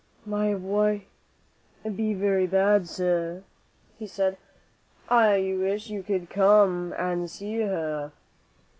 "My 0.25 0.55
wife 0.55 1.03
be 1.95 2.15
very 2.15 2.47
bad, 2.47 2.87
sir," 2.89 3.43
he 3.99 4.07
said. 4.07 4.37
"I 5.09 5.55
wish 5.55 5.91
you 5.91 6.01
could 6.01 6.27
come 6.27 6.91
and 6.97 7.29
see 7.29 7.59
her." 7.61 8.11